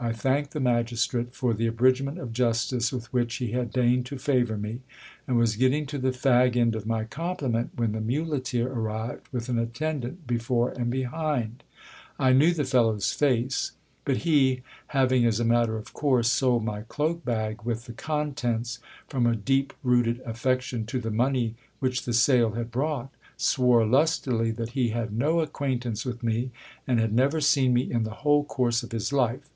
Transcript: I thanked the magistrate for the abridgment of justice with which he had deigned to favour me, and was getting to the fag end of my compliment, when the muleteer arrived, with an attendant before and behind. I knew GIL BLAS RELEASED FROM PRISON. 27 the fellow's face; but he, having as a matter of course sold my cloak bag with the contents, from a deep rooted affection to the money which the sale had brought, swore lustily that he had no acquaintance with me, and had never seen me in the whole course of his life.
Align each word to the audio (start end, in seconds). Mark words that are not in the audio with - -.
I 0.00 0.12
thanked 0.12 0.50
the 0.50 0.58
magistrate 0.58 1.36
for 1.36 1.54
the 1.54 1.68
abridgment 1.68 2.18
of 2.18 2.32
justice 2.32 2.90
with 2.92 3.12
which 3.12 3.36
he 3.36 3.52
had 3.52 3.70
deigned 3.72 4.06
to 4.06 4.18
favour 4.18 4.56
me, 4.58 4.80
and 5.28 5.36
was 5.36 5.54
getting 5.54 5.86
to 5.86 5.98
the 5.98 6.10
fag 6.10 6.56
end 6.56 6.74
of 6.74 6.84
my 6.84 7.04
compliment, 7.04 7.70
when 7.76 7.92
the 7.92 8.00
muleteer 8.00 8.66
arrived, 8.66 9.28
with 9.30 9.48
an 9.48 9.56
attendant 9.56 10.26
before 10.26 10.70
and 10.72 10.90
behind. 10.90 11.62
I 12.18 12.32
knew 12.32 12.48
GIL 12.52 12.56
BLAS 12.56 12.58
RELEASED 12.58 12.64
FROM 12.64 12.64
PRISON. 12.64 12.64
27 12.64 12.64
the 12.64 12.70
fellow's 12.70 13.12
face; 13.12 13.72
but 14.04 14.16
he, 14.28 14.62
having 14.88 15.24
as 15.26 15.38
a 15.38 15.44
matter 15.44 15.76
of 15.76 15.92
course 15.92 16.28
sold 16.28 16.64
my 16.64 16.80
cloak 16.82 17.24
bag 17.24 17.62
with 17.62 17.84
the 17.86 17.92
contents, 17.92 18.80
from 19.06 19.26
a 19.28 19.36
deep 19.36 19.72
rooted 19.84 20.18
affection 20.26 20.86
to 20.86 21.00
the 21.00 21.12
money 21.12 21.54
which 21.78 22.04
the 22.04 22.12
sale 22.12 22.54
had 22.54 22.72
brought, 22.72 23.10
swore 23.36 23.86
lustily 23.86 24.50
that 24.50 24.70
he 24.70 24.88
had 24.88 25.12
no 25.12 25.38
acquaintance 25.38 26.04
with 26.04 26.24
me, 26.24 26.50
and 26.84 26.98
had 26.98 27.12
never 27.12 27.40
seen 27.40 27.72
me 27.72 27.88
in 27.88 28.02
the 28.02 28.10
whole 28.26 28.42
course 28.42 28.82
of 28.82 28.90
his 28.90 29.12
life. 29.12 29.48